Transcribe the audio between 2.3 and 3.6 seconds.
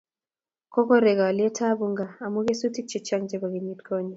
kesutik chechang chebo